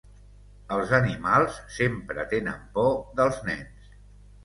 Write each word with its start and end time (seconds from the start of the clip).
Els 0.77 0.93
animals 0.99 1.61
sempre 1.77 2.27
tenen 2.35 2.67
por 2.79 2.93
dels 3.23 3.43
nens. 3.53 3.97